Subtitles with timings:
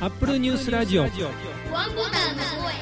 [0.00, 1.18] アップルニュースラジオワンボ
[2.04, 2.72] タンの声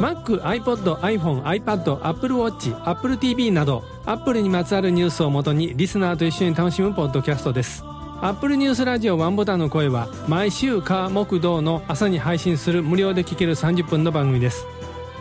[0.00, 7.82] Mac、iPod、iPhone、iPad、Apple Watch、Apple TV など Apple にまつわるニュースをもとにリスナーと一緒に楽しむポッドキャストです。
[8.20, 14.66] アップルニュースラジオワンボタンの声は毎週火木道の朝に配信する無料で聴ける30分の番組です。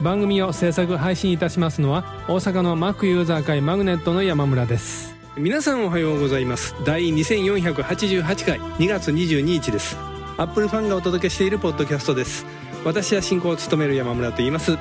[0.02, 5.16] 番組を制作配信いたしますのは大阪の Mac ユーザー会マグネットの山村です。
[5.36, 6.74] 皆さんおはようございます。
[6.86, 9.98] 第2488回2月22日です。
[10.38, 12.46] アップルファンがお届けしているポッドキャストです。
[12.86, 14.78] 私は進行を務める山村と言います。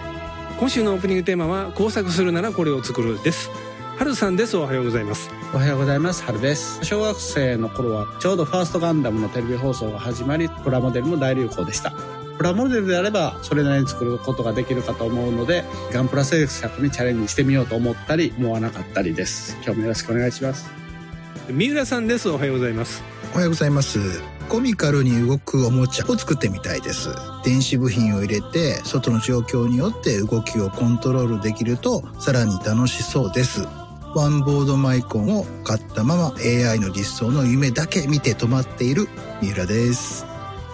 [0.61, 3.51] 今週のオープニングテーマは工作するならこれを作るです。
[3.99, 4.57] 春さんです。
[4.57, 5.31] おはようございます。
[5.53, 6.23] おはようございます。
[6.23, 6.85] 春です。
[6.85, 11.93] 小学生の頃は、ちょうどファーストガンダムのテレビ放送が始まり、プラモデルも大流行でした。
[12.39, 19.57] プラモデルであれば、それなりに作ることができるかと思うので、ガンプラ製作にチャレンジしてみようと思ったり、思わなかったりです。
[19.65, 20.71] 今日もよろしくお願いします。
[21.51, 23.99] 三浦さんですおはようございますおはようございます。
[24.49, 27.11] コミカルに動くおもちゃを作ってみたいです。
[27.45, 33.67] 電子部品を入れて、外の状況によって動きをコントロールできると、さらに楽しそうです。
[34.15, 39.09] ワンボードマイコンを買ったまま AI の実装の夢だけ見て止まっている
[39.43, 40.28] 三浦です。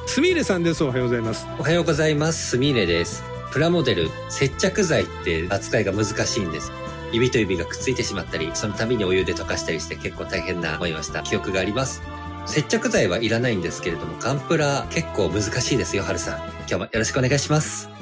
[0.06, 2.50] すみれさんですおはようございますおはようございます。
[2.50, 3.24] すみれです。
[3.52, 6.72] プラモデル、接着剤って扱いが難しいんです。
[7.12, 12.02] 指と指がくっついてしまったり、その度にお湯で溶かしたりして結構大変な思いをした記憶があります。
[12.46, 16.38] 接着剤はいらないんですけれども、ガンプラ結構難しいですよ、はるさん。
[16.38, 17.93] 今日もよろしくお願いします。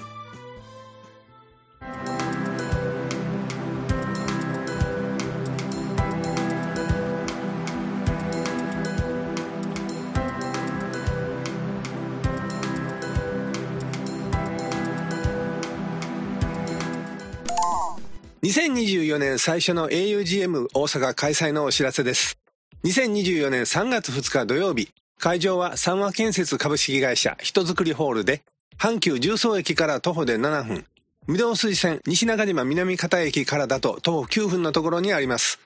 [18.53, 22.37] 2024年最初の augm 大阪開催のお知らせです。
[22.85, 28.43] 2024年3月2日土曜日、会場は三和建設株式会社人づくりホールで、
[28.79, 30.85] 阪急重曹駅から徒歩で7分、
[31.29, 35.59] 御堂筋線西中島南片駅からだと徒歩9分のところにあります。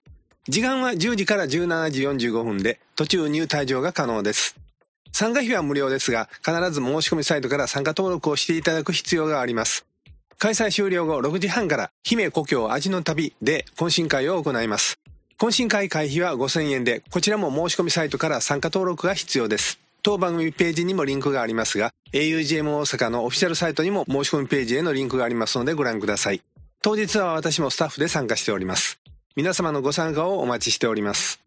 [0.48, 4.54] 時間は10時から17時45分で、途中入退場が可能です。
[5.10, 9.85] 参加費は無料ですが、必ず申し込みサイトから参加登録をしていただく必要があります。
[10.38, 14.98] 開催終了後6時半から、姫故郷味の旅で懇親会を行います。
[15.38, 19.78] 懇親会会費は5000円で、こちらも申し込みサイトから参加登録が必要です。
[20.02, 26.42] 当番組ページにもリンクがありますが、augm 大阪のオフィシャルサイトにも申し込みページへのリンクがありますのでご覧ください。
[26.82, 28.98] 当日は私もスタッフで参加しております。
[29.36, 31.45] 皆様のご参加をお待ちしております。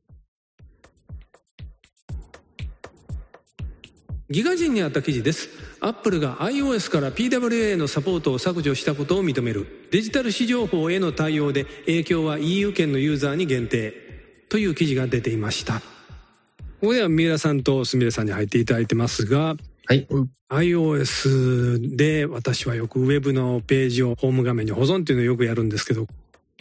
[4.30, 5.50] ギガ人にあった記事です。
[5.80, 9.88] アップルが iOS から PWA のサポートを削除したことを認める。
[9.92, 14.10] デジタル市場法への対応で影響は EU 圏のユーザーに限定。
[14.50, 15.80] という記事が出ていました。
[15.80, 20.08] ここでは三浦さんとすみれさんに入っていただいてますが、はい。
[20.50, 26.08] iOS で私はよくウェブのページをホーム画面に保存っていうのをよくやるんですけど、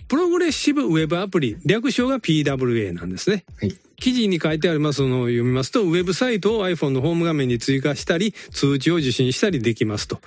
[0.09, 3.45] プログレッシブウェブアプリ、略称が PWA なんですね。
[3.61, 3.77] はい。
[4.01, 10.21] 記事に書いてありますのを読みますと、ウェブサイトを iPhone のホーム画面に追加したり、通知を受信したりできますと。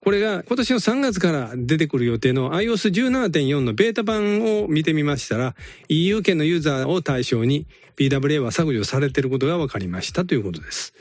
[0.00, 5.54] これが今年の3月から出てくる予定の iOS17.4 のベータ版を見てみましたら、
[5.88, 10.94] EU 圏のユーザーを対象に PWA は削除されていることが分かりましたということです。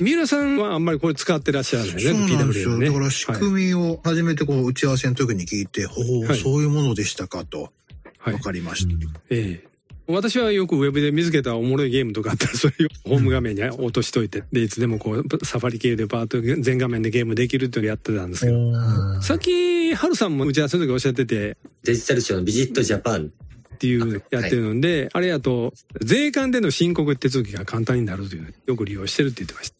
[0.00, 2.78] 三浦さんはあんまりこれ使ってらっしゃらないね、そうなんですよ。
[2.78, 2.86] ね。
[2.86, 7.72] だから仕組みを初めてこう打ち合わせの時に聞いて、ほう、はいそういうものでしたかと、
[8.18, 8.94] はいわかりました。
[9.30, 9.69] ええ
[10.10, 12.74] 私はよくウェブで見つけたおもろいゲームとかあったらそれ
[13.06, 23.32] をホーム画面に落としといて、で、いつでもこう、サファリ系でパート全画面でゲームできるっていうのをやってたんですけど、さっき、ハルさんも打ち合わせの時おっしゃってて、デジタル庁のビジットジャパン。
[23.74, 25.72] っていうやってるので、あれやと、
[26.02, 29.76] 税関での申告手続きが簡単になるという、よく利用してるって言ってました。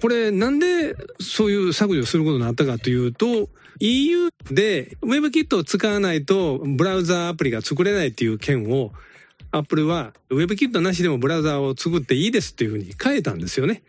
[0.00, 3.48] これ、なんでそういう削除することになったかというと、
[3.78, 8.92] EU で WebKit を使わないとブラウザアプリが作れないっていう件を、
[9.52, 13.82] Apple は WebKit なしでもブラウザを作っていいですっていうふうに変えたんですよね。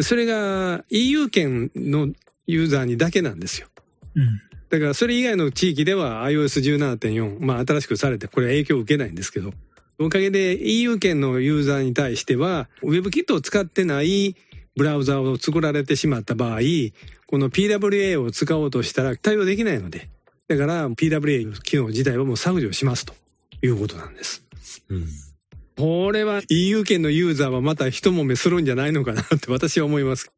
[0.00, 2.08] それが EU 圏の
[2.46, 3.68] ユーザーにだけなんですよ。
[4.14, 4.40] うん
[4.72, 9.52] だからそれ以外の地域では iOS17.4、まあ新しくされて、これは影響を受けないんですけど、
[9.98, 14.34] おかげで EU 圏のユーザーに対しては、WebKit を使ってない
[14.74, 16.60] ブラウザを作られてしまった場合、
[17.26, 20.08] この PWA を使おうとしたら対応できないので、
[20.48, 23.12] だから PWA 機能自体はもう削除しますと
[23.60, 24.42] いうことなんです。
[24.92, 25.06] うん。
[25.76, 30.30] これは EU 圏のユーザーはまた一揉めするんじゃないのかなって私は思います。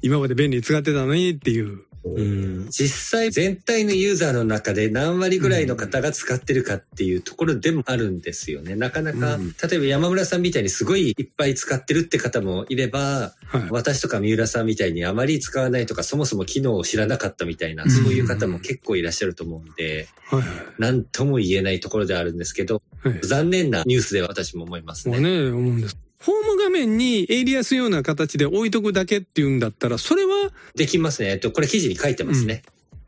[0.00, 1.84] 今まで便利に使ってたのにっていう。
[2.04, 8.74] うん実際全体のユーザーの中で何割ぐらいの方が使ってるかっていうところでもあるんですよね。
[8.74, 13.68] なかなか、うん例えば山村さんみたいにすごいいっぱい使ってるって方もいれば、はい。
[13.70, 20.42] 私とか三浦さんみたいにあまり使わないとか、そもそも機能を知らなかったみたいな、うんそういう方も結構いらっしゃると思うんで、はい。
[20.78, 23.20] なんとも言えないところではあるんですけど、はい。
[23.22, 25.20] 残念なニュースでは私も思いますね。
[25.20, 25.96] ね、思うんです。
[26.24, 31.30] ホーム画面にエイリアスような形で置いとくだけっていうんだったら、それは、できますね。
[31.30, 32.62] えっと、これ記事に書いてますね。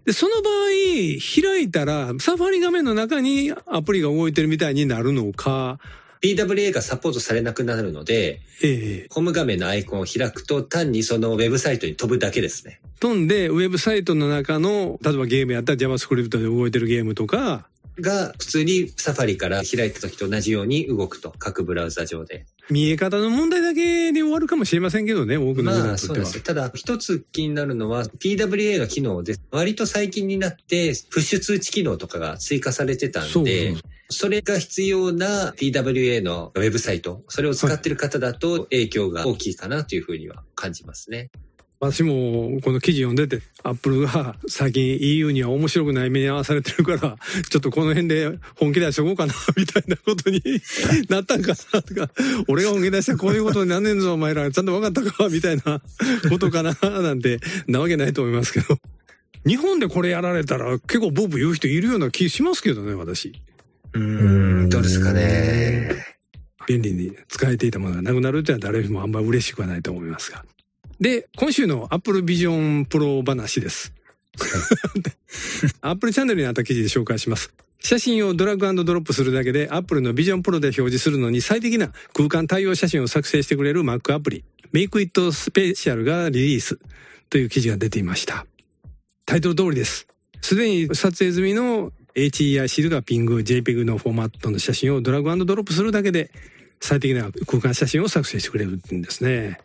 [0.05, 5.79] で、その場合、開いたら、 Safari 画面の中にアプリが動いてるみたいになるのか、
[6.25, 12.81] PWA がサポートされなくなるので、ええホーム画面のアイコンを開くと単にそのウェブサイトに飛ぶだけですね。
[12.99, 17.69] 飛んで、ウェブサイトの中の、例えばゲームやったら JavaScript で動いてるゲームとか、
[18.01, 21.33] が普通にサファリから開いた時と同じように動くと。
[21.39, 22.47] 各ブラウザ上で。
[22.71, 26.27] 見え方の問題だけで終わるかもしれませんけどね、多くのユーザーまあにとっては。
[26.27, 26.41] そうです。
[26.43, 33.75] ただ一つ気になるのは PWA の機能で割と最近になってプッシュ通知機能とかが追加されてたそうんで、
[34.09, 41.31] それが必要な PWA のウェブサイト、それを使ってる方だと影響が大きいかなというふうには感じますね。
[41.81, 47.19] 私もこの記事読んでて、アップルが最近 EU には面白くない目に合わされてるから、
[47.51, 50.43] ちょっとこの辺で本気出しておこうかな、みたいなことに
[51.11, 52.11] なったんかな、とか、
[52.49, 54.51] 俺が本気出したらこういうことになんねんぞ、お前ら。
[54.51, 55.83] ちゃんと分かったか、みたいな
[56.31, 58.79] ことかな、なんて、なわけないと思いますけど。
[59.47, 63.35] 日本でこれやられたら結構ボブ言う人いるような気しますけどね、私。
[63.93, 64.01] うー
[64.67, 65.91] ん、どうですかね。
[66.67, 70.45] 便利に使えていたものがなくなるっていうのは誰もあんまり嬉しくはないと思いますが。
[71.01, 73.93] で、今週の Apple Vision Pro 話です。
[75.81, 77.53] Apple チャンネルにあった記事で紹介します。
[77.81, 86.79] 写真をドラッグドロップするだけで Apple の Vision Pro で表示するのに最適な空間対応写真を作成してくれる Mac アプリ Make It Special がリリース
[87.29, 88.47] という記事が出ていました。
[89.27, 90.07] タイトル通りです。
[90.41, 96.31] すでに撮影済みの HEI シールがピング JPEG のフォーマットの写真をドラッグドロップするだけで
[96.81, 99.59] 最適な空間写真を作成してくれるんですね。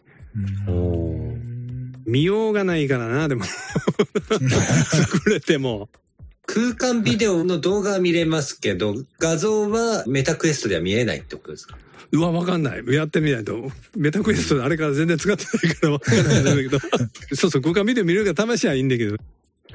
[2.06, 3.44] 見ようがないからな、でも。
[5.14, 5.90] 作れても。
[6.46, 11.78] 空間ビデオの動画は見れますけど、画像はメタクエストでは見えないってことですか？
[12.12, 12.84] うわ、わかんない。
[12.88, 13.72] やってみないと。
[13.96, 16.80] メタクエストであれから全然使ってないからわかんないんだけど。
[17.36, 19.18] そうそう、空間ビデオ見れるから試しはいいんだけど。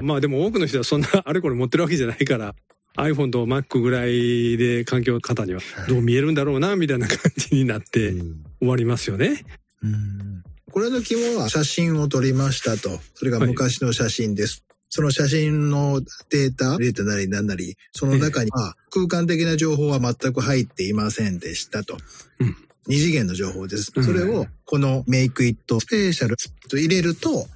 [0.01, 2.53] まあでも多くの人はそんなあれこれ持ってるわけじゃないから、
[2.97, 8.11] iPhone と Mac ぐらいで環境方にはどう見えるんだろうな、みたいな感じになって
[8.59, 9.45] 終わりますよね。
[9.81, 10.43] うん
[10.75, 12.99] これの肝は写真を撮りましたと。
[13.13, 14.65] それが昔の写真です。
[14.89, 21.95] その写真のデータ、データなり何なり、その中には空間的な情報は全く入っていませんでしたと。
[22.41, 22.57] うん
[22.87, 23.93] 二次元の情報です。
[23.95, 26.35] うんそれをこの Make It Special
[26.69, 27.47] と入れると、はい。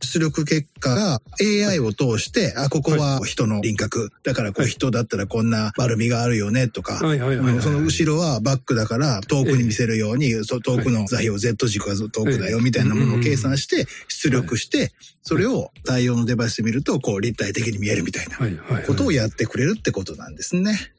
[0.00, 4.10] 出力結果が AI を通して、あ、ここは人の輪郭。
[4.22, 7.62] だからこう人だったらこんな丸みがあるよねとか、はいはいはいはい。
[7.62, 14.92] その後ろはバックだから遠くに見せるように、遠くの座標 Z 軸が遠くだよみたいなものを計算して出力して、
[15.22, 18.84] それを対応のデバイスで見るとこう立体的に見えるみたいなはいはい。
[18.84, 20.92] ことをやってくれるってことなんですね。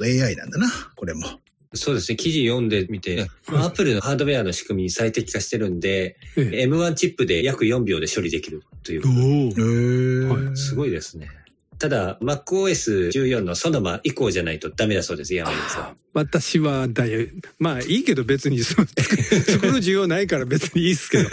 [0.00, 1.41] AI なんだな、これも。
[1.74, 2.16] そうですね。
[2.16, 9.02] 記事読んでみて、アップルのハードウェアの仕組みに最適化してるんで、ええ M1 チップで約4秒で処理できるという。
[9.06, 11.28] おへーーはいすごいですね。
[11.82, 15.96] ただ、MacOS14 のソノマ以降じゃないとダメだそうです、山口さん。
[16.14, 19.16] 私はだいまあいいけど別にそう作
[19.66, 21.30] る 需要ないから別にいいですけど。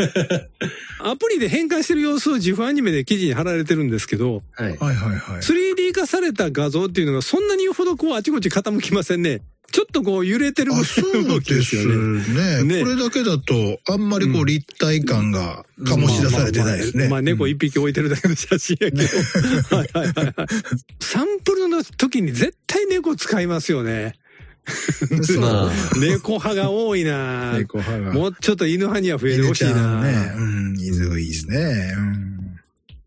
[1.03, 4.77] アプリで変換してる様子を自負アニメで記事に貼られてるんですけど、はい。
[4.77, 5.41] はいはいはい。
[5.41, 9.41] 3D 化された画像っていうのがそんなにほどこうあちこち傾きませんね。
[9.71, 12.63] ちょっとこう揺れてるあ、そう動きですよね。
[12.63, 12.63] ね。
[12.63, 17.03] ねこれだけだと、あんまりこう立体感が醸し出されてないですね。
[17.03, 19.75] まあまあ猫一匹置いてるだけの写真やけど。
[19.75, 20.35] は いはいはいはい。
[20.99, 24.15] サンプルの時に絶対猫使いますよね。
[25.99, 28.13] 猫派が多いな猫派が。
[28.13, 30.33] もうちょっと犬派には増えてほしいな、んね。
[30.35, 31.93] うん、いずいいですね。
[31.97, 32.39] うん。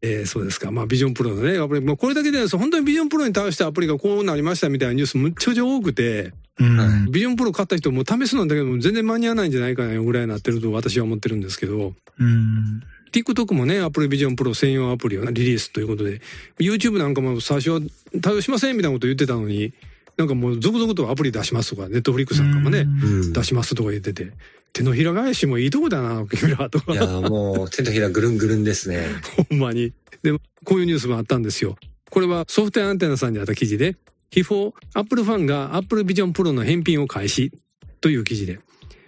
[0.02, 0.70] えーそうですか。
[0.72, 7.10] まあ、ビジョンプロのね、アプリ、もうこれだけで、本当にビジョンプロに対してアプリがこうなりましたみたいなニュースむっちゃくちゃ多くて、うん。
[7.10, 12.82] ビジョンプロ買った人も試すなんだけども全然間に合わないんじゃないかなぐらいになってると私は思ってるんですけど、うん。
[13.12, 16.20] TikTok もね、アプリビジョンプロ専用アプリをリリースということで、
[16.58, 17.80] YouTube なんかも最初は
[18.22, 19.74] 対応しませんみたいなこと言ってたのに、
[20.16, 22.82] なんかもう続々とアプリ出しますとか、 Netflix なんかもね、う
[23.28, 24.32] ん出しますとか言ってて、
[24.72, 26.96] 手のひら返しもいいとこだな、君らとかい。
[26.96, 29.06] や、もう手のひらぐるんぐるんですね。
[29.50, 29.92] ほんまに。
[30.22, 30.32] で、
[30.64, 31.76] こういうニュースもあったんですよ。
[32.10, 33.96] これはソフトウェアアンテナさんにあった記事で、
[34.32, 37.52] 悲報、Apple ファンが Apple Vision Pro の返品を開始
[38.00, 38.60] という記事で、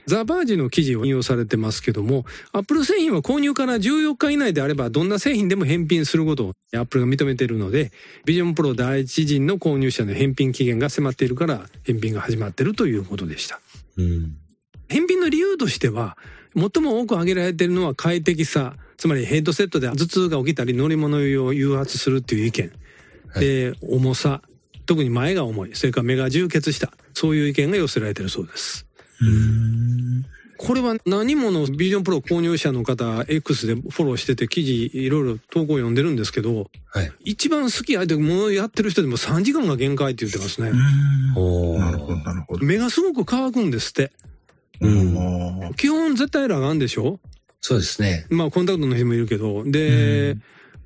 [0.06, 7.90] ザ・バージの記事を引用されてますけども、 Apple 製品は購入から14日以内であれば、どんな製品でも返品することを Apple が認めているので、
[8.26, 13.60] ビジョンプロ第一陣の購入者の返品期限が迫っているから、返品が始まっているということでした。
[13.96, 14.36] うん、
[14.88, 16.18] 返品の理由としては、
[16.54, 21.20] 最も多く挙げられているのは快適さ、つまりヘッドセットで頭痛が起きたり乗り物を
[21.54, 22.72] 誘発するっていう意見。
[23.36, 24.42] で、重さ。
[24.86, 25.74] 特に前が重い。
[25.74, 26.92] それから目が充血した。
[27.12, 28.86] そういう意見が寄せられているそうです。
[30.56, 40.70] これは何ものビジョンプロ購入者の方 X でフォローしてて記事いろいろ投稿読んでるんですけど、はい、一番好き相手ものやってる人でも3時間が限界って言ってますね。
[40.70, 42.64] なるほど、なるほど。
[42.64, 44.12] 目がすごく乾くんですって。
[45.76, 47.18] 基本絶対裸眼でしょ？
[47.60, 48.26] そうですね。
[48.30, 50.36] まあコンタクトの人もいるけど、で、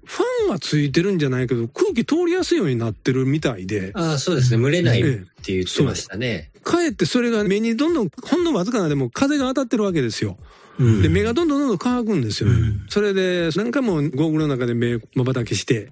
[0.09, 3.93] ファンがついてるんじゃないけど、空気通りやすいようになってるみたいで。
[3.95, 4.63] ああ、そうですね。
[4.63, 5.05] 蒸れないっ
[5.43, 6.51] て言ってましたね。
[6.63, 10.39] かえってそれが目にどんどん、ほんのわずかなでも風が当たってるわけですよ。
[10.79, 12.49] うん、で、目がどんどんどんどん乾くんですよ。
[12.49, 15.91] うん、それで、何回もゴーグルの中で目瞬きして、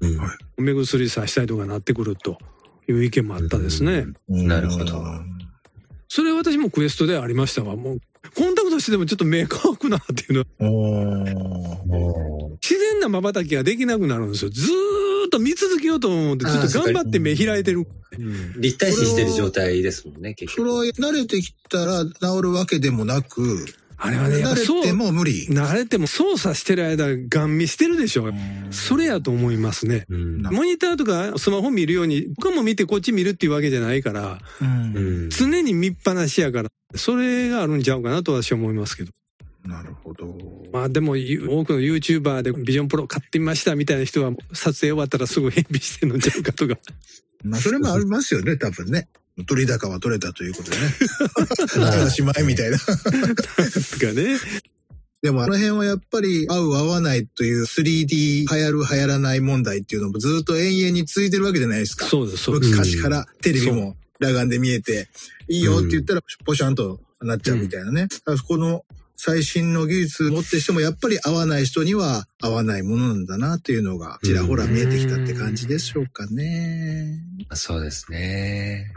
[0.00, 0.06] う
[0.62, 2.38] ん、目薬さしたりとかなってくると
[2.88, 4.06] いう意見もあったですね。
[4.26, 5.04] なるほど。
[6.08, 7.76] それ私もクエストでありましたわ。
[7.76, 8.00] もう、
[8.36, 12.50] コンタクトしてでもちょっと目乾くなっていうの。
[12.62, 14.50] 自然な瞬きができなくなるんですよ。
[14.50, 17.86] ずーっと見続けようと思って、ちょっと頑張って目開いてる。
[18.18, 20.68] うん、立体視してる状態ですもんね、結局。
[20.68, 23.64] それは慣れてきたら治るわけでもなく、
[24.02, 25.46] あれはね、慣れても無理。
[25.48, 28.32] 慣れても操作してる間、ガン見してるでしょ。
[28.70, 30.06] それやと思いますね。
[30.08, 34.38] モニターとかスマホ見るように、他も見てこっち見るっていうわけじゃないから、
[35.28, 39.12] 常に見っぱなしやから、それがあるんちゃうかなと私は思いますけど。
[39.66, 40.34] なるほど。
[40.72, 46.78] まあでも、多くの YouTuber でビジョンプロ買ってみましたみたいな人は、撮影終わったらすぐ返品してんのちゃうかとか。
[47.44, 49.08] まあそれもありますよね、多分ね。
[49.44, 52.02] 取り高は取れたということでね。
[52.06, 52.78] おしまいみたいな。
[52.78, 52.84] か
[54.14, 54.38] ね。
[55.22, 62.06] でもあの辺はやっぱり合う合わないという 3D 流行る流行らない問題っていうのもずっと永遠に続いてるわけじゃないですか。
[62.06, 62.70] そうです、そうです。
[62.70, 65.08] 昔からテレビも裸眼で見えて、
[65.48, 68.08] いいよって言ったらポシャンとなっちゃうみたいなね。
[68.26, 68.84] うん、この
[69.16, 77.18] 最新の技術を持ってしてもやっぱり合わない人には合わないものなんだなっていうのがちらほら見えてきたって感じでしょうかね。
[77.52, 78.94] そうですね。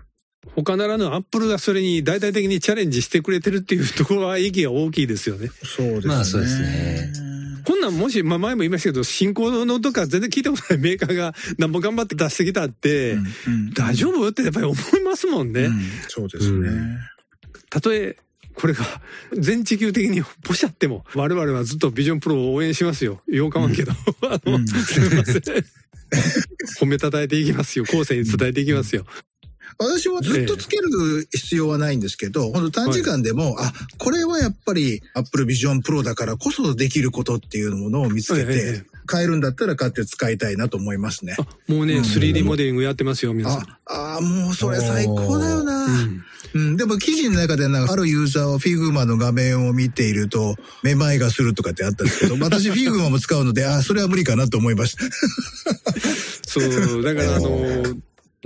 [0.56, 5.50] 他ならぬアップルがそれに大々的にチャレンジしてくれてるっていうところは意義が大きいですよね。
[5.64, 6.14] そうですね。
[6.14, 7.14] まあそうですね。
[7.66, 15.64] こんなんもし、まあ前も言いましたけど、進行のとか全然聞いたことないメーカーが何も頑張って出してきたって、うんうん、大丈夫ってやっぱり思いますもんね。
[15.64, 16.70] うん、そうですね。
[17.70, 18.18] たとえ、
[18.56, 18.84] これが
[19.34, 23.22] 全地球的にポシャっても、我々はずっとビジョンプロを応援しますよ。
[23.28, 23.92] ようかまんけど。
[24.24, 25.42] あの、すみません。
[26.80, 27.86] 褒めたたえていきますよ。
[27.86, 29.06] 後世に伝えていきますよ。
[29.78, 41.36] 私はずっとつける必要はないんですけど、本当短時間でも、はい、あ、これはやっぱり Apple Vision Pro だからこそできることっていうものを見つけて、買えるんだったら買って使いたいなと思いますね。
[41.68, 43.62] もうね、うん、3D モデリングやってますよ、皆さん。
[43.62, 45.86] ああ、もうそれ最高だよな。
[45.86, 55.04] うん、うん、でも記事の中でなんか、あるユーザーは Figma の画面を見ていると、めまいがするとかってあったんですけど、 私 Figma も使うので、ああ、それは無理かなと思いました。
[56.48, 57.98] そう、だからあのー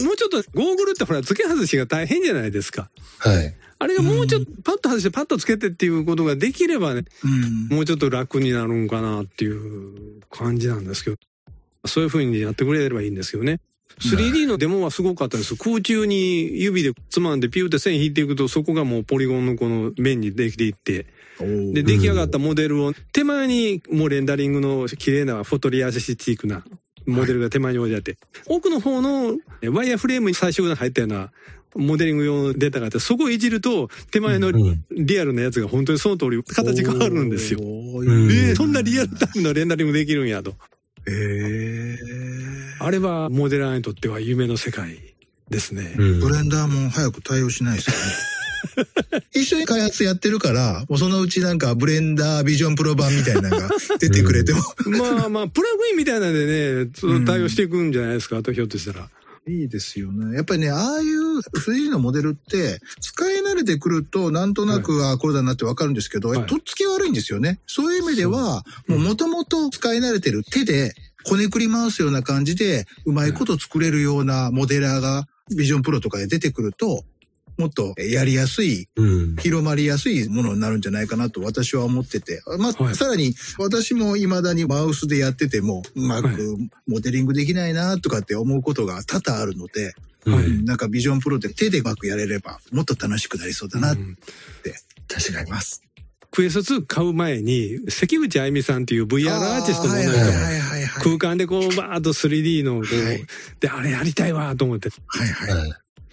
[0.03, 2.89] もうちょっとゴーグルってほら付け外しが大変じゃないですか。
[3.19, 3.53] はい。
[3.79, 7.03] あれがもうちょっとパッと外してパッとつけてっていうことができればね、
[7.69, 11.17] うん、もうちょっと楽になるんかなっていう感じなんですけど、
[11.85, 13.59] そういう風にやってくれればいいんですよね。
[13.99, 15.55] 3D のデモはすごかったです。
[15.55, 21.07] 空中に指でつまんでピューって線引いていくとそこがもうポリゴンのこの面にできていって、
[21.39, 26.63] で、出来上がったモデルを手前にもうレンダリングの綺麗なフォトリアシティックな
[27.07, 29.37] モデルが手前に置いてあって、奥の方の
[29.71, 31.31] ワイヤーフレームに最初から入ったような
[31.75, 34.51] モデリング用のデータがあって、そこをいじると、手前の
[34.91, 37.59] リアルなやつが本当にその通り形変わるんですよ。
[37.61, 40.55] えー、そんなリアルタイムのレンダリングできるんやと。
[41.07, 44.97] えー、あれはモデラーにとっては夢の世界
[45.49, 45.93] ですね。
[45.95, 48.36] ブレンダーも早く対応しないですよね。
[49.33, 53.69] 一緒に開発やってるから、もうそのうちなんか Blender Vision Pro 版みたいなのが
[53.99, 54.61] 出てくれても。
[54.85, 59.09] まあまあ、プラグインみたいなんでね、その対応していくんじゃないですか、うん、とひょっとしたら。
[59.49, 60.35] いいですよね。
[60.35, 67.59] やっぱりね、ああいう 3D のモデルって、使い慣れてくると、なんとなく、はこれだなってわかるんですけど、はい、とっつき悪いんですよね。
[67.65, 70.93] そういう意味では、もう元々使い慣れてる手で、
[71.23, 77.05] こねくり回すような感じで、うまいこと作れるようなモデラーが、ビジョンプロとかで出てくると、
[77.57, 82.41] もっとやりやすい、うん、広まりやすいものになるんじゃないかなと私は思ってて。
[82.59, 89.93] まあ、はい、さらに私も未だにマウスでやってても、うまくモデリングできないなとかって思うことが多々あるので、
[90.25, 90.45] はい。
[90.45, 94.01] うんなんかビジョンプロで手でうまくやれればもっと楽しくなりそうだなって。
[94.01, 94.17] うん。
[95.07, 95.81] 確かます。
[96.31, 101.03] クエスト2買う前に、関口あゆみさんっていう VR アーティストの女の人がはいはいはいはいはい。
[101.03, 103.25] 空間でこうバーッと 3D のこう、はい。
[103.59, 104.89] で、あれやりたいわと思って。
[104.89, 105.27] はい。
[105.27, 105.71] はい。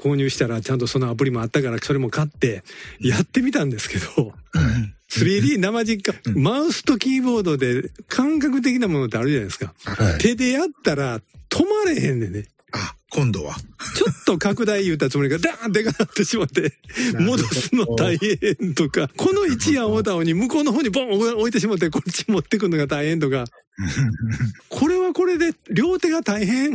[0.09, 2.63] はい購入したらちゃんとそのアプリもあったからそれも買って
[3.01, 9.73] やってみたんですけど、うん 3D 生実家、うんマウスとキーボードで感覚的なものってあるじゃないですか。
[9.85, 10.19] はい。
[10.19, 12.47] 手でやったら止まれへんねんね。
[12.75, 13.55] あ、今度は。
[13.97, 16.73] ちょっと拡大言うたつもりがダーンでかなってしまって、
[17.19, 23.45] 戻すの大変とか、この一夜をたおに向こうの方にボン置いてしまってこっち持ってくるのが大変とか、
[24.69, 26.75] これはこれで両手が大変。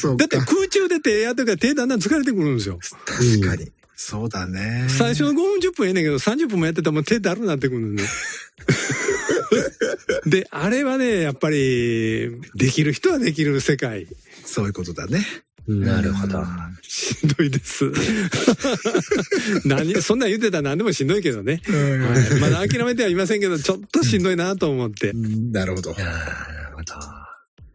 [0.00, 0.46] そうだってか。
[0.46, 2.78] 空中で手やってるから手だんだん疲れてくるんですよ。
[3.04, 3.70] 確かに。
[3.96, 4.86] そうだね。
[4.88, 8.04] 最初の5分10分ええねんけど30分もやってたらもう手だるなってくるんね。
[10.26, 14.06] で、あれはね、やっぱり、できる人はできる世界。
[14.48, 15.24] そういうことだね。
[15.68, 16.42] なるほど。
[16.80, 17.84] しんどいです。
[19.68, 21.60] 何、そんなん言ってたら何でもしんどいけどね。
[22.40, 25.12] まだ諦めてはいませんけど、ちょっとしんどいなと思って。
[25.12, 25.94] なるほど。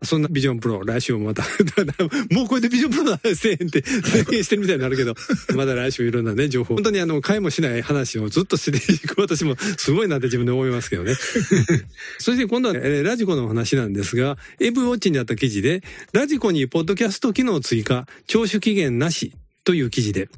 [0.03, 1.43] そんなビジョンプロ、来週もまた、
[2.31, 5.15] もうこれでビジョンプロの話せえへんって宣言してるみたいになるけど、
[5.55, 6.75] まだ来週いろんなね、情報。
[6.75, 11.15] 本当にあの、買いもしない話をずっとしていく私もすごいなって自分で思いますけどね。
[12.19, 15.83] そして今度は、えーラジコの話なんですが、エブウォッチにあった記事で、
[16.13, 19.33] ラジコにポッドキャスト機能追加、聴取期限なし
[19.63, 20.29] という記事で、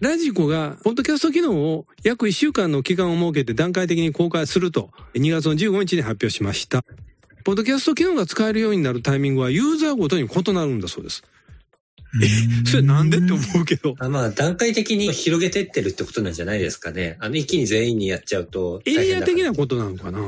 [0.00, 6.84] ラジコが、ポッドキャスト機能を約1週間の期間を設けて段階的に公開すると、2月の15日に発表しました。
[7.44, 11.22] ポッドキャスト機能が使えるようになるタイミングはユーザーごとに異なるんだそうです。
[12.22, 13.94] え、それなんでって思うけど。
[13.98, 17.16] あまあ、段階的に広げてってるってことなんじゃないですかね。
[17.20, 18.92] あの、一気に全員にやっちゃうとエ。
[18.92, 20.20] リア的なことなのかな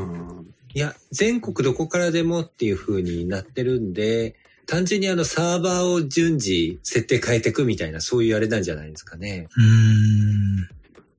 [0.75, 4.37] いや、全国どこからでもっていう風になってるんで、
[4.67, 9.49] 単純にあのサーバーを順次設定変えていくみたいな、そういうあれなんじゃないですかね。
[9.57, 10.69] うん。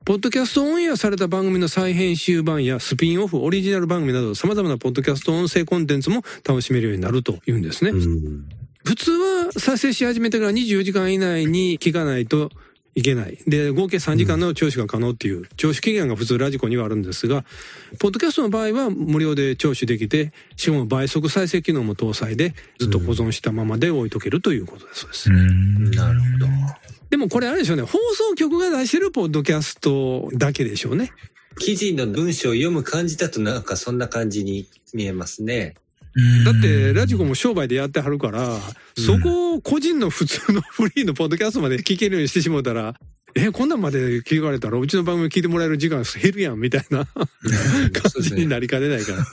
[0.03, 7.91] ポッドキャストオンエアされた番組の再編集版やスピンオフ、オリジナル番組など様々なポッドキャスト音声コンテンツも楽しめるようになるというんですね。
[7.91, 8.50] うん。
[8.84, 12.50] 普通は再生し始めてから24時間以内に聞かないと
[12.93, 13.37] いけない。
[13.48, 17.46] で、合計3時間の聴取が可能っていう、聴取期限が普通ラジコにはあるんですが、
[18.00, 25.29] ポッドキャストの場合は無料で聴取できて、しかも倍速再生機能も搭載で、ずっと保存したままで置いとけるということだそうです。
[25.29, 26.48] なるほど。
[27.09, 31.11] でもこれあれでしょうね、放送局が出してるポッドキャストだけでしょうね。
[31.59, 35.75] 記事の文章を読む感じだとなんかそんな感じに見えますね。
[36.45, 38.59] だって、ラジコも商売でやってはるから、
[38.97, 42.95] そこを個人の普通のフリーのポッドキャストまで聞けるようにしてしもうたら、
[43.35, 47.24] え、こんなんまで聞かれたら、うちの番組聞いてもらえる時間減るやん、みたいな感
[48.22, 49.25] じになりかねないから。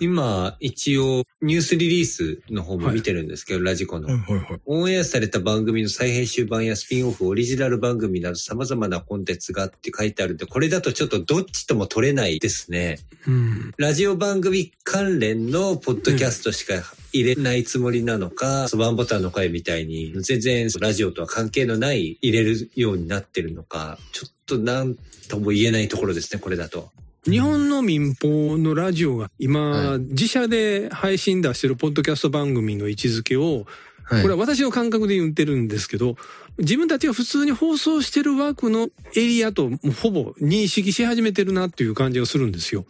[0.00, 4.08] 今、一応、ニュースリリースの方も見てるんですけど、ラジコの。
[4.08, 4.60] はいはいはい。
[4.64, 12.98] オンエアされた番組の再編集版やスピンオフ、オリジナル番組など様々なコンテンツがって書いてあるんで、これだとちょっとどっちとも取れないですね。
[13.26, 13.72] うん。
[13.76, 16.74] ラジオ番組関連のポッドキャストしか
[17.12, 24.96] 入れないつもりなのか、ワンボタンの声みたいに全然ラジオとは関係のない入れるようになってるのか、ちょっとなん
[25.28, 26.90] とも言えないところですね、これだと。
[27.24, 33.66] 日本の民放のラジオが今、は自社で配信出してるポッドキャスト番組の位置づけを、
[34.04, 36.16] はこれは私の感覚で言ってるんですけど、
[36.58, 39.70] 自分たちが普通に放送してる枠のエリアと
[40.02, 42.86] ほぼ認識し始めてるなっていう感じがするんですよ。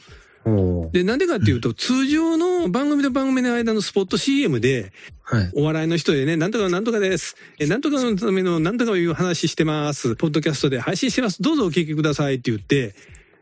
[0.92, 5.50] で、なんでかっていうと、通常の番組と番組の間のスポット CM で、はい。
[5.54, 7.36] お笑いの人でね、なんとかなんとかです。
[7.58, 10.16] え、なんとかのためのなんとかいう話してます。
[10.16, 11.42] ポッドキャストで配信してます。
[11.42, 12.94] どうぞお聞きくださいって言って、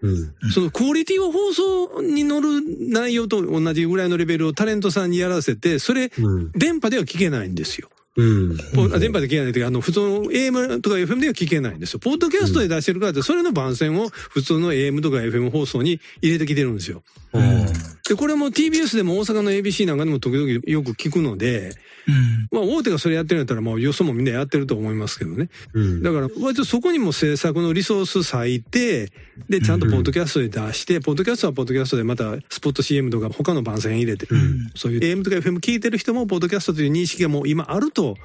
[0.03, 0.51] うん。
[0.51, 6.53] そのクオリティを放送に乗る内容と同じぐらいのレベルをタレントさんにやらせて、それ、うん。
[6.53, 7.89] 電波では聞けないんですよ。
[8.17, 8.57] うん。
[8.99, 12.01] 電波で聞けないというか、あの、普通の AM とか FM では聞けないんですよ。
[12.01, 17.03] ポッドキャストで出してるからって、それの番宣を普通の AM とか FM 放送に入れてきてるんですよ。
[18.09, 21.73] で、これも TBS でも大阪の ABC なんかでも時々よく聞くので、
[22.07, 22.49] うん。
[22.53, 25.49] まあ大手がそれやってるんやったら、まあよそもみんなやってると思いますけどね。
[25.73, 26.03] うん。
[26.03, 29.11] だから、割とそこにも制作のリソース割いて、
[29.49, 38.17] で、ちゃんとポッドキャストで出して、ポッドキャストはポッドキャストでまたスポット CM とか他の番宣入れて、んそういう AM とか FM 聞いてる人もポッドキャストという認識がもう今あると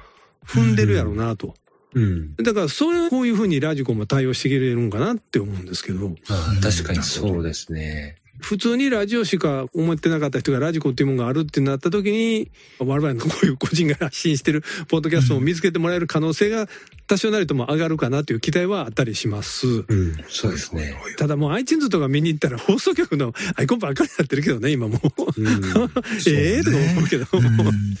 [0.46, 1.56] 踏んでるやろうなと。
[1.94, 2.36] うん。
[2.36, 6.14] だから、それ、こういうふうにラジコも対応していけれるんかなって思うんですけど。
[6.28, 8.21] ああ確かにそうですね。
[8.40, 16.66] 普通にラジオしか思ってなかった人がラジコっていうものがあるってなった時に、我々のこういう個人が発信してるポッドキャストを見つけてもらえる可能性が
[17.06, 19.66] 多少なりとも上がるかなという期待はあったりします。
[19.66, 19.84] うん、
[20.28, 20.94] そうですね。
[21.18, 25.40] ただもう iTunes とか見に行ったら放送局のアイコンばっかりになってるけどね、今もう。
[25.40, 25.90] うん、
[26.26, 27.26] ええとか思うけど。
[27.32, 27.96] うん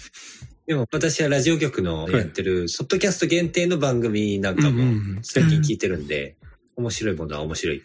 [0.64, 6.36] でも私はラジオ局のやってる、ソッドキャスト限定の番組なんかも最近聞いてるんで、
[6.76, 7.82] 面白いものは面白い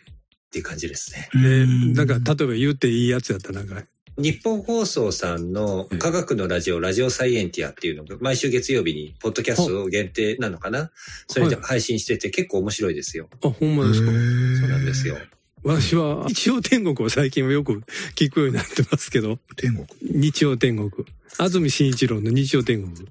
[0.47, 1.29] っていう感じですね。
[1.33, 3.83] で、なんか例えば言っていいやつやったらなんか、
[4.17, 10.89] 日本放送さんの科学のラジオ、ラジオサイエンティアっていうのが毎週月曜日にポッドキャスト限定なのかな？
[11.27, 13.29] それで配信してて結構面白いですよ。
[13.43, 14.07] あ、ほんまですか？
[14.07, 15.17] そうなんですよ。
[15.63, 17.83] 私は日曜天国を最近はよく
[18.15, 19.85] 聞くようになってますけど、天国。
[20.01, 20.89] 日曜天国。
[21.37, 23.07] 安住紳一郎の日曜天国。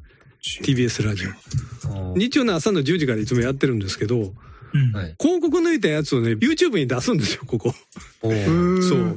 [0.62, 2.16] TBS ラジオ。
[2.16, 4.32] 日曜の朝の10時からいつもやってるんですけど。
[5.20, 7.74] 広告抜いたやつをね、YouTube に出すんですよ、ここ。
[8.22, 8.32] そう。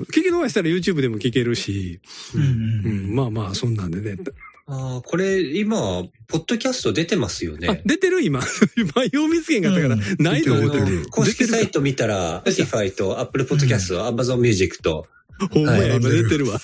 [0.04, 2.00] 聞き逃したら YouTube でも聞けるし、
[2.36, 4.18] うんまあまあ、そんなんでね。
[4.72, 7.82] あーこれ今、ポッドキャスト出てますよあね、。
[7.86, 8.22] 出てる？
[8.22, 8.40] 今。
[8.78, 11.08] 今、よう見つけんかったから、うんないと思ってる。
[11.10, 15.08] 公式サイト見たら、Spotify と Apple Podcast、Amazon Music と、
[15.52, 16.62] ほんまや、はい今出てるわ。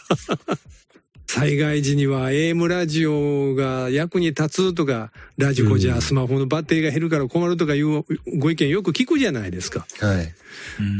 [1.36, 8.04] 災害時には AM ラジオが役に立つとか、ラジコじゃスマホのバッテリーが減るから困るとかいう
[8.40, 9.86] ご意見よく聞くじゃないですか。
[10.00, 10.34] はい。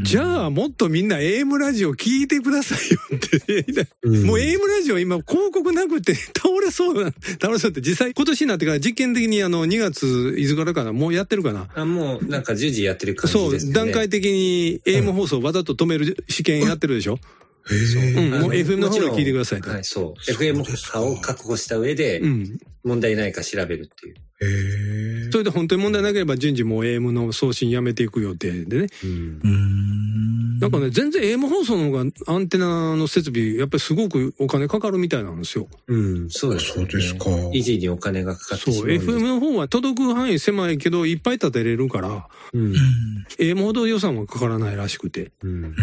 [0.04, 3.88] じゃあもっとみんな AM ラジオ聞いてくださいよって。
[4.26, 11.68] もう AM ラジオ今広告なくて倒れそうな、 倒れそうって実際今年になってから実験的にあの2月いつからかなもうやってるかな？
[11.74, 17.14] あ、もうなんか順次やってる感そうじですね。、段階的に AM 放送をわざと止める試験やってるでしょ？
[17.14, 17.45] へえ。
[17.68, 19.70] うん、もう FM の方で聞いてくださいと。
[19.70, 20.30] はい、そう。
[20.30, 22.58] FM 波を確保した上でう、ん。
[22.84, 24.14] 問題ないか調べるっていう。
[24.14, 25.30] へえ。
[25.32, 28.86] それで本当に問題なければ順次もう AM の送信やめていく予定でね。
[29.02, 29.40] うん。
[30.60, 35.68] なんかね、全然 AM 放送の方がアンテナの設備、やっぱりすごくお金かかるみたいなんですよ。
[35.86, 37.30] うん、そうです、そうですか。
[37.30, 42.74] 維持にお金がかかってしそう、まうんで FM の方は届く範囲狭いけど、いっぱい立てれるから、うんうん。
[43.38, 45.32] AM ほど予算はかからないらしくて。
[45.42, 45.74] うん。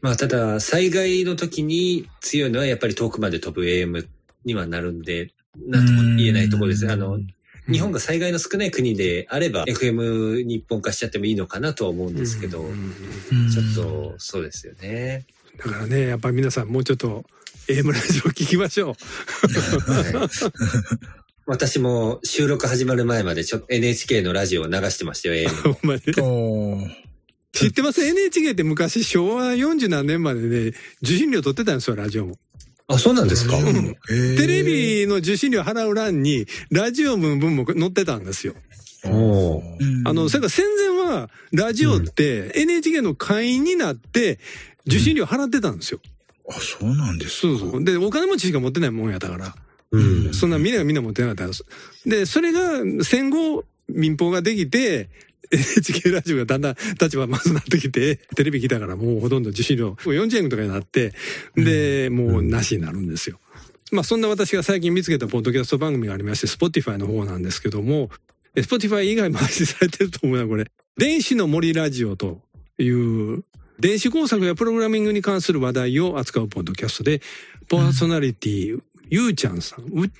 [0.00, 4.06] まあ、ただ、災害の時に強いのはやっぱり遠くまで飛ぶ AM
[4.44, 5.32] にはなるんで、
[5.66, 6.90] なんとも言えないところです。
[6.90, 7.18] あの、
[7.70, 12.72] 日本が災害の少ない国であれば、FM に一本化しちゃってもいいのかなとは思うんですけど、うん。
[12.72, 15.24] うんちょっと、そうですよね。
[15.64, 17.24] だからね、やっぱり皆さんもうちょっと
[17.68, 18.94] AM ラジオ聞きましょはい
[21.46, 25.68] 私も収録始まる前までちょっと NHK のラジオを流してましたよ、う。
[25.86, 26.90] AM
[27.52, 30.72] 知ってます ?NHK って昔昭和40何年までね、
[31.02, 32.38] 受信料取ってたんですよ、ラジオも。
[32.88, 33.56] あ、そうなんですか？
[33.58, 33.94] うん。
[34.36, 38.54] テレビの受信料払う欄に、ラジオの分も載ってたんですよ。
[40.06, 44.38] あの、それから戦前は、ラジオって NHK の会員になって、
[44.86, 46.00] 受信料払ってたんですよ。
[46.48, 47.84] あ、そうなんですそうそう。
[47.84, 49.54] で、お金持ちしか持ってないもんやったから。
[49.92, 50.34] うん。
[50.34, 51.64] そんなみんながみんな持ってなかったんです。
[52.06, 55.08] で、それが戦後民放ができて、
[55.50, 61.12] NHK ラジオがだんだん立場まずなってきて、テレビ来たからもうほとんど受信料40円とかになって、
[61.56, 63.38] で、もうなしになるんですよ。
[63.92, 68.10] まあそんな私が最近見つけたポッドキャスト番組がありまして、Spotify の方なんですけども、
[68.54, 70.70] え Spotify 以外も配信されてると思うな、これ。
[70.96, 72.40] 電子の森ラジオと
[72.78, 73.44] いう、
[73.80, 77.20] 電子工作やプログラミングに関する話題を扱うポッドキャストで、
[77.68, 80.10] パーソナリティ、ゆうちゃんさん、う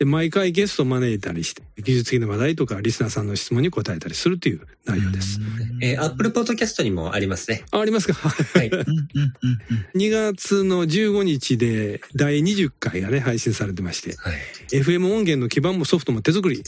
[0.00, 5.38] で毎回ゲストを招いたりして、技術的な話題とかリスナーさんの質問に答えたりするという内容です。
[5.82, 7.64] えー、Apple Podcast にもありますね。
[7.70, 8.14] あ、ありますか？
[8.14, 8.68] はい。
[8.70, 14.36] うんうんうんうん2月の15日で第20回がね、配信されてまして、はい。
[14.70, 16.62] FM 音源の基盤もソフトも手作りっ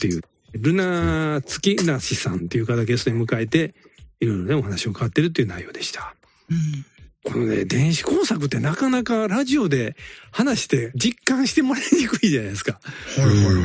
[0.00, 0.22] ていう、
[0.54, 3.74] ルナ月梨さんっていう方ゲストに迎えて、
[4.20, 6.14] いろいろね、お話を伺ってるっていう内容でした。
[6.50, 6.86] うん
[7.24, 9.96] このね、電子工作ってなかなかラジオで
[10.30, 12.80] 話して実感してもらいにくいじゃないですか。
[13.16, 13.64] はいはいはい。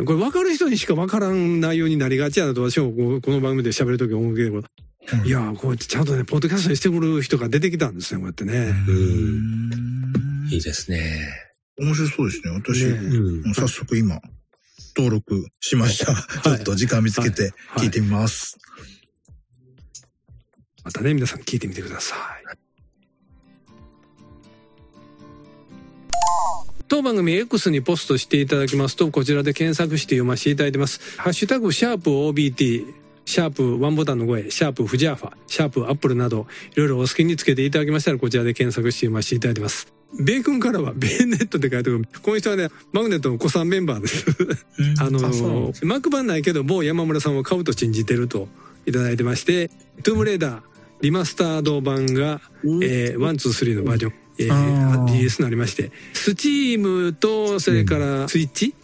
[0.00, 4.62] え、これ分かる人にしか分からん内容になりがちやなと私もこの番組で喋るとき思うけど、
[5.24, 8.74] いや、こうやってちゃんとね、ポッドキャストにしてくる人が出てきたんですね、こうやってね。
[8.88, 11.28] うんいいですね。
[11.78, 12.50] 面白そうですね。
[12.50, 14.20] 私、ね早速今、
[14.96, 16.14] 登録しました。
[16.42, 18.58] ちょっと時間見つけてはい聞いてみます。
[20.84, 22.57] またね、皆さん聞いてみてください。
[26.88, 31.00] 当番組 X にポストしていただきますと、こちらで検索して読ませていただいてます。
[31.18, 32.94] ハッシュタグ、シャープ OBT、
[33.26, 39.92] シャープワンボタンの声、シャープフジャーファ、シャープ Apple など、いろいろお好きにつけていただきましたら、こちらで検索して読ませていただいてます。
[40.18, 42.08] ベイ君からは、ベイネットって書いてある。
[42.22, 44.24] この人はね、マグネットの子さんメンバーです。
[44.78, 48.48] うんあのそうマーク版ないけど、某山村さんを買うと信じてると
[48.86, 49.68] いただいてまして、
[50.02, 50.62] トゥームレーダー、
[51.02, 55.12] リマスタード版が、えー、123のバージョン、えあー。
[55.12, 58.74] DS になりましてスチームとそれからスイッチ？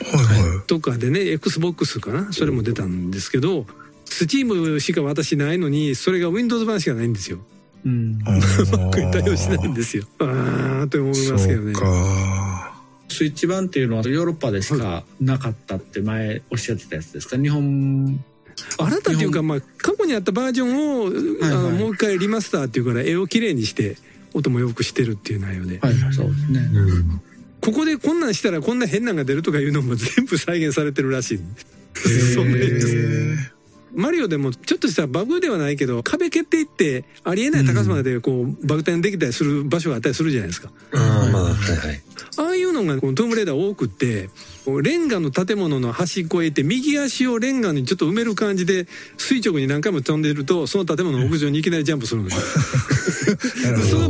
[0.00, 0.66] はいはい。
[0.66, 2.32] とかでね XBOX かな？
[2.32, 3.66] それも出たんですけど
[4.04, 7.38] スチームしか私ないのにそれが Windows 版しかないんですよ。
[7.84, 8.18] うん。
[8.24, 8.30] こ
[8.96, 10.04] れ対応しないんですよ。
[10.18, 10.88] あー。
[10.88, 11.74] と思いますけどね。
[11.74, 11.82] そう。
[11.82, 12.82] か。
[13.08, 17.36] スイッチ版っていうのはヨーロッパでしかなかったって前おっしゃってたやつですか？
[17.36, 18.22] 日本。
[18.76, 21.12] 新たっていうか、まあ、過去にあったバージョンを、はい。
[21.52, 23.96] あのもう一回リマスターっていうから絵をきれいにして
[24.34, 26.60] 音もよくしてるっていう内容で、はいそうですね。
[26.60, 27.22] うん。
[27.60, 31.40] ここでこんなんしたらこんな変なんが出るとかいうのも全部再現されてるらしい。
[32.34, 33.58] そんなやつ
[33.94, 40.70] マリオでもちょっとしたバグではないけど壁蹴っていってありえない高さまでこうバグ転できたりする場所があったりするじゃないですか。
[40.92, 42.02] ああ、まあ、はいはい。
[42.36, 44.28] ああいうのがこのトームレーダー多くって
[44.82, 48.86] レンガの建物の端っこへ行って右足をレンガにちょっと埋める感じで
[49.16, 53.36] 垂直に何回も飛んでいるとその建物の屋上にいきなりジャンプするんですよ。
[53.90, 54.07] その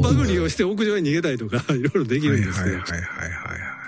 [0.48, 3.78] して屋上へ逃げたりとか いろいろできるんですねはいはいはいはいはいはい。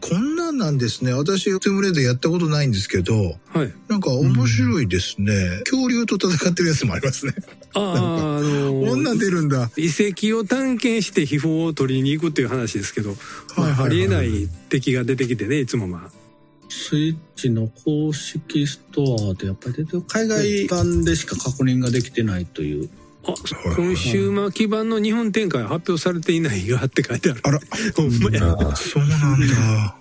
[0.00, 1.12] こんなんなんですね。
[1.12, 5.60] 私、トゥームレーダーやったことないんですけど、はいなんか面白いですね。
[5.64, 7.34] 恐竜と戦ってるやつもありますね。
[7.74, 9.70] ああ あのこんなん出るんだ。
[9.76, 13.16] 遺跡を探検して秘宝を取りに行くっていう話ですけど、
[13.56, 16.22] まあはいはいはいありえない敵が出てきてねいつもまあ
[16.68, 23.01] スイッチの公式ストアでやっぱり出てる海外版でしか確認ができてないというあ
[23.76, 27.40] 今週末基盤の日本展開発表されていないがって書いてある。
[27.44, 27.60] あら、
[27.96, 28.56] ほんまや。
[28.58, 29.96] あそうなんだ。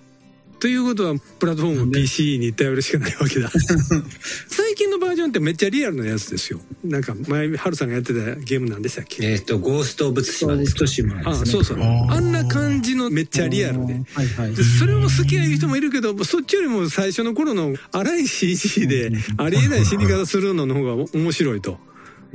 [0.62, 3.50] ということはプラットフォーム PC に頼るしかないわけだ。
[4.48, 6.62] 最近のバージョンってめっちゃリアルなやつですよ。
[6.84, 9.26] なんか前ハルさんがやってたゲームなんでしたっけ？
[9.26, 10.86] えっ、と、ゴースト・オブ・ツシマですか。
[10.86, 11.80] 島あそうそう。
[11.82, 13.94] あんな感じのめっちゃリアルで。
[14.14, 14.54] はいはい。
[14.56, 21.80] でそれを好きな人もいるけどそっちよりも最初の頃の荒い CG でありえない死に方するのの方が面白いと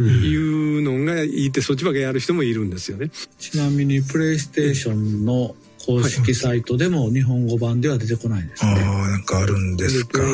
[0.02, 2.70] いうのがいいってそっちばっかやる人もいるん。
[2.70, 3.10] ですよね。
[3.38, 5.54] ちなみにプレイステーションの
[5.86, 10.18] 公式サイトでも日本語版では出てこないですああ、ねなんかあるんですか。
[10.20, 10.28] いや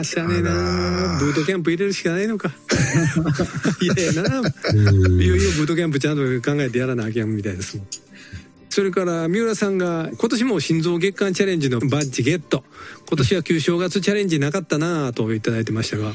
[0.00, 0.04] ー。
[0.04, 2.50] しゃあねえあならブートキャンプ入れるしかないのか。
[3.80, 5.20] いやいやなうん。
[5.20, 7.86] いよいよブートキャンプちゃんと考えてやらなあきゃんみたいですもん。
[8.70, 12.64] それから三浦さんが今年も心臓月間チャレンジのバッジゲット。
[13.06, 16.12] 今年は旧正月チャレンジなかったなぁといただいてましたが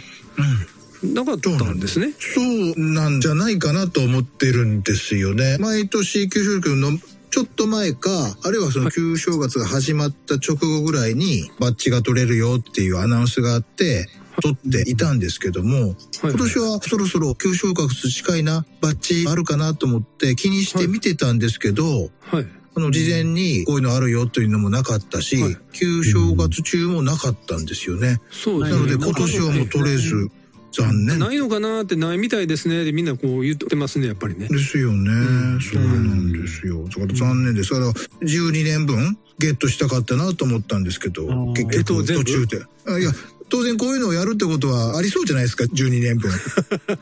[1.03, 2.13] なかったんですね。
[2.19, 5.57] そうなんじゃないかなと思ってるんですよね。
[5.59, 6.97] 毎年旧正月の
[7.29, 8.09] ちょっと前か、
[8.43, 14.09] あるいはその旧正月が始まった直後ぐらいにバッジが取れるよっていうアナウンスがあって、
[14.41, 22.47] 取っていたんですけども、はい今年はそろそろ旧正月近いな、バッジあるかなと思って気にして見てたんですけど、はい。
[22.75, 25.57] あの、事前にこういうのあるよというのもなかったし、はい。
[25.73, 28.19] 旧正月中もなかったんですよね。
[28.31, 28.79] そうですね。
[28.79, 30.29] なので今年はもう取れず、
[30.71, 31.19] 残念。
[31.19, 36.83] ないのかなってないみたいですねでみんなこう言ってますねやっぱりねですよね、んそうなんですよ。
[36.87, 37.73] だから残念です。
[37.73, 37.93] だから
[38.27, 42.63] 12年分ゲットしたかったなと思ったんですけど結えっと局途中で。
[42.87, 43.11] あいや、
[43.49, 46.31] 当然こういうのをやるってことはありそうじゃないですか、12年分。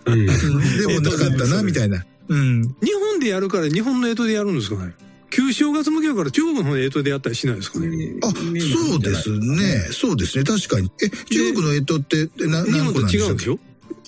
[0.06, 0.26] うん
[0.78, 2.06] でもなかったな、みたいな。
[2.30, 2.62] うん。
[2.82, 4.94] 日本でやるから日本の干支でやるんですかね？
[5.38, 7.88] 旧正月向けやから中国の方で干支でやったりしないですかね？
[8.24, 9.78] あ、そうですね。
[9.92, 10.44] そうですね。
[10.44, 10.92] 確かに。
[11.04, 13.60] え、中国の干支って何個なんでし違うんでしょ？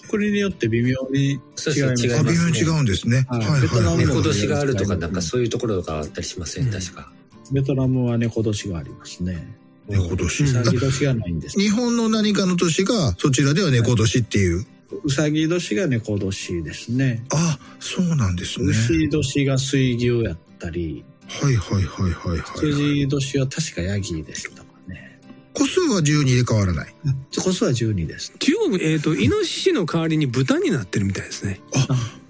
[0.10, 3.28] 国によって微妙に違いますそうですね違いあ、ます微妙に違うんですね。
[3.30, 3.98] ははいいはいはい。
[4.08, 7.12] 猫年があるとか、なんかそういうところがあったりしません確か？
[7.52, 9.56] ベトナムは猫年がありますね
[9.88, 10.44] 猫年。
[10.46, 14.66] うさぎ年がないんです日本の何かの年が、そちらでは猫年っていう。
[15.04, 18.70] うさぎ年が猫年ですねあ、そうなんですね。
[18.70, 22.72] 牛年が水牛やったりはいはいはいはいはい。
[22.72, 25.20] 羊年は確かヤギでしたかね
[25.54, 26.94] 個数は12で変わらない。
[27.38, 31.62] こそは12です中国えっ、とイノシシの代わりに豚になってるみたいですね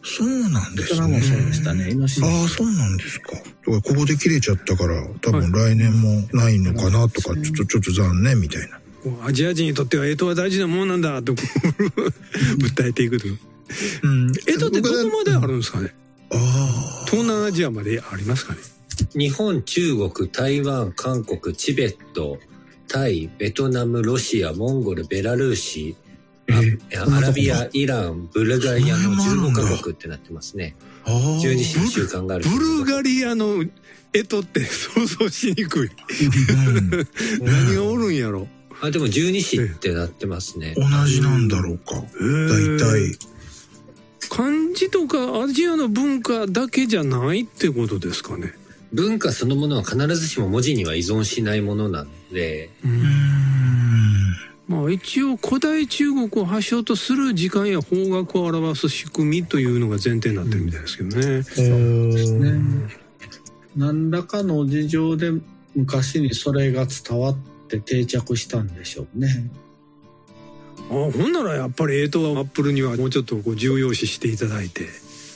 [0.03, 1.07] そうなんですね。
[1.07, 3.33] もそうでしたねイノシシああ、そうなんですか。
[3.33, 8.79] だからここで切れちゃったから、多分来年もないのかなとか、ちょっと、ちょっと残念みたいな。
[9.25, 11.33] アジア人にとっては干支は大事なものなんだと
[12.59, 13.39] 訴えていくという
[14.03, 14.31] うん。
[14.33, 15.93] 干支ってどこまであるんですかね
[16.31, 18.59] あ東南アジアまでありますかね
[19.15, 22.38] 日本、中国、台湾、韓国、チベット、
[22.88, 25.95] タイ、ベトナム、ロシア、モンゴル、ベラルーシ、
[26.51, 30.75] あアラビア、イラン、ブルガリアの15カ国ってなってますね。
[31.05, 31.12] あ。
[31.12, 31.19] ああ。
[31.41, 33.63] 12日の習慣があるブルガリアの
[34.12, 38.47] 干支って想像しにくいうん何がおるんやろ
[38.81, 40.73] あ、でも12子ってなってますね。
[40.75, 41.95] 同じなんだろうか。
[41.95, 43.19] 大体。
[44.29, 48.53] 漢字とかアジアの文化だけじゃないってことですかね
[48.93, 53.30] 文化そのものは必ずしも文字には依存しないものなので、うーん。
[54.67, 61.43] まあ一応古代中国を発祥とする時間や方角を表す仕組みというのが前提になってるみたいですけどね。
[61.43, 62.62] そうですね。
[63.75, 65.32] 何らかの事情で
[65.75, 69.49] 昔にそれが伝わって定着したんでしょうね。
[70.89, 74.88] あほんならやっぱりええとアップルにはもうちょっとこう重要視していただいて。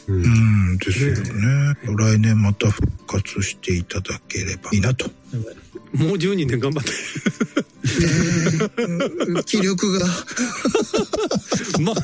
[0.08, 0.24] うん、
[0.86, 1.76] ですよね。
[1.98, 5.10] 来年また復活していただければいいなと。
[5.94, 6.92] もう12年頑張って。
[9.46, 10.06] 気力が。
[11.80, 12.02] まだ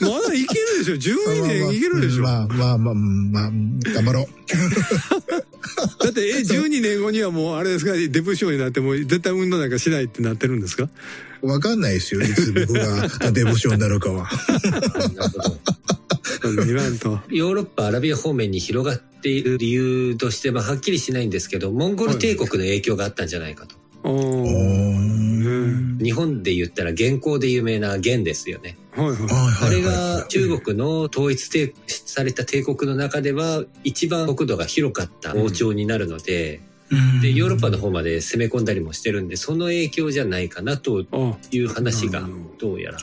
[0.00, 0.94] まだいけるでしょ。
[1.16, 2.22] 12年いけるでしょ。
[2.22, 3.50] まあまあまあまあ
[3.94, 4.26] 頑張ろう。
[6.04, 7.92] だってえ12年後にはもうあれですか？
[7.92, 10.88] デブ賞になっても絶対運動なんかしないってなってるんですか？
[11.40, 14.28] わかんないですよいつ僕がデブ賞になるかは
[16.42, 23.76] なるほどヨーロッパアラビア方面に広がっている理由としてははっきりしないんですけどモンゴル帝国の影響があったんじゃないかと。
[26.02, 28.76] 日本で言ったら元寇で有名な元ですよね。
[28.90, 29.16] はいはい、
[29.68, 36.60] あれが中国の統一された帝国の中では一番国土が広かった王朝になるので、
[37.22, 41.06] でヨーロッパの方まで攻め込んだりもしてるんでその影響じゃないかなと
[41.50, 42.28] いう話が
[42.58, 42.98] どうやら。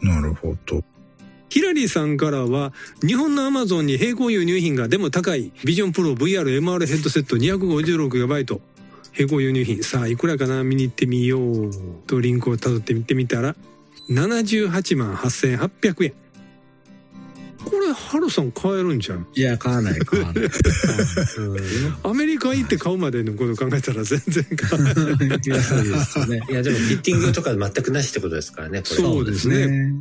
[0.00, 0.82] なるほど。
[1.52, 2.72] ヒラリーさんからは、
[3.06, 8.58] 日本のアマゾンに並行輸入品がでも高い、ビジョンプロ VRMR ヘッドセット 256GB
[9.18, 9.82] 並行輸入品。
[9.82, 10.64] さあ、いくらかな？
[10.64, 11.70] 見に行ってみよう。
[12.06, 13.54] とリンクを辿って見てみたら、
[14.08, 16.14] 78万8800円。
[17.66, 19.26] これ、ハルさん買えるんじゃん？
[19.34, 20.44] いや、買わない、買わない。
[22.02, 24.94] アメリカ行って買うまでのこと考えたら全然買わない。
[25.44, 26.40] いや、そうですね。
[26.48, 30.00] いや、でもフィッティングとか全くなしってことですからね、そうですね。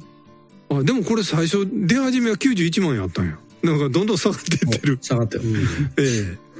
[0.71, 3.37] あでもこれ最初出始めは91万やったんや。
[3.63, 4.97] なんかどんどん下がっていってる。
[5.01, 5.59] 下がってる、うん、え
[5.97, 6.50] え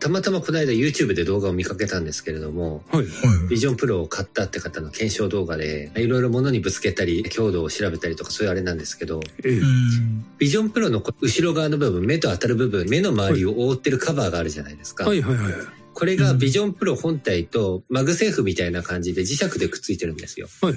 [0.00, 3.06] たまたまこの間 YouTube で動画を見かけたんですけれども、はい、
[3.50, 9.60] ビジョンプロを買ったって方の検証動画で、いろいろ物にぶつけたり、強度を調べたりとかそういうあれなんですけど、ええ、
[10.38, 15.04] Vision Pro の後ろ側の部分、目と当たる部分、目の周りを覆ってるカバーがあるじゃないですか。
[15.04, 15.52] はいはいはい。
[15.92, 20.48] これが Vision Pro 本体と MagSafe みたいな感じで磁石でくっついてるんですよ。
[20.62, 20.74] はい、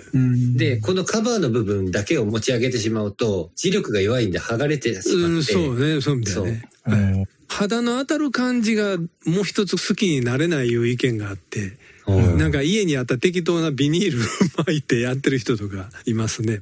[0.57, 5.53] で、このカバーの部分だけを持ち上げてしまうと、磁力が弱いんで剥がれてしまって。
[5.53, 6.69] そうね、そうみたいね。
[6.83, 14.19] はい肌の当たる感じがもう一つ好きになれないいう意見があって、なんか家にあった適当なビニール
[14.57, 16.61] 巻いてやってる人とかいますね。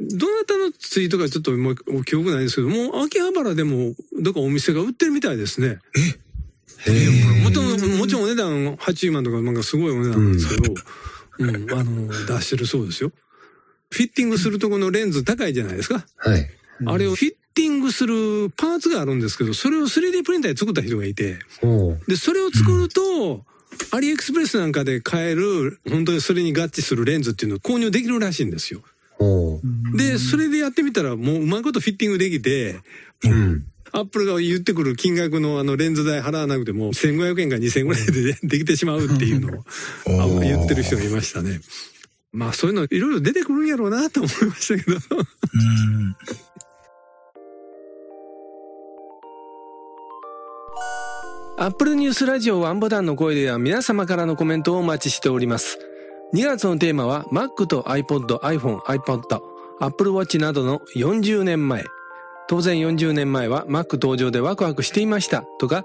[0.00, 5.78] どなたのツイートかちょっともう記憶ないですけど、もう秋葉原でもどっかお店が売ってるみたいですね。
[6.86, 7.42] え？
[7.44, 10.74] もちろん、もちろんお値段80万とかなんかすごいお値段なんですけど、
[11.40, 13.10] うん、うん、あの、出してるそうですよ。
[13.90, 16.06] フィッティングするとこのレンズ高いじゃないですか。
[16.16, 16.48] はい。
[16.86, 21.40] あれをフィッティングするパーツがあるんですけど、それを 3D プリンターで作った人がいて、
[22.06, 23.44] で、それを作ると、
[23.90, 28.82] アリエクスプレスなんかで買える、本当にそれに合致するレンズっていうのを購入できるらしいんですよ。
[29.96, 32.78] で、それでやってみたら、もううまいことフィッティングできて、
[33.24, 41.60] うん、アップルが言ってくる金額のあのレンズ代払わなくても1500円か2000円ぐらいでできてしまうっていうのを言ってる人がいましたね。
[42.30, 44.98] まあそういうのいろいろ出てくるんやろうなと思いましたけど。
[51.60, 55.80] アップルニュースラジオワンボタンの声では皆様からのコメントをお待ちしております。
[56.32, 59.40] 2月のテーマは Mac と iPod、iPhone、iPod、
[59.80, 61.84] Apple Watch などの40年前。
[62.46, 65.84] 当然40年前は Mac 登場でワクワクしていましたとか、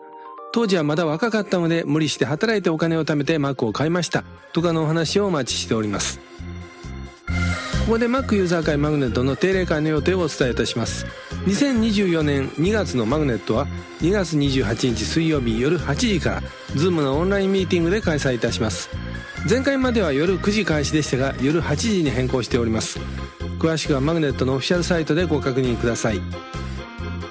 [0.53, 6.19] 当時はまだ若かったので無理して働いてお金を貯めて Mac を買いましたとかのお話をお待ちしております。
[7.87, 11.07] ここで Mac ユーザー会マグネットの定例会の予定をお伝えいたします。
[11.45, 13.67] 2024年2月のマグネットは
[13.99, 18.89] 2月28日水曜日夜8時から Zoom のオンラインミーティングで開催いたします。
[19.49, 22.97] 前回までは夜9時開始でしたが夜8時に変更しております。
[23.59, 26.21] 詳しくはマグネットのオフィシャルサイトでご確認ください。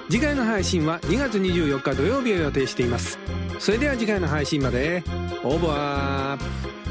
[0.09, 3.17] 次回の配信は2月24日土曜日を予定しています。
[3.57, 5.03] それでは次回の配信まで
[5.43, 6.82] オーバー。